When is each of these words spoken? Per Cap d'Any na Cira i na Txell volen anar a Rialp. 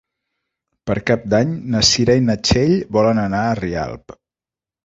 Per 0.89 0.95
Cap 1.09 1.27
d'Any 1.33 1.51
na 1.75 1.81
Cira 1.91 2.17
i 2.21 2.25
na 2.31 2.37
Txell 2.49 2.75
volen 2.97 3.23
anar 3.27 3.43
a 3.51 3.55
Rialp. 3.63 4.19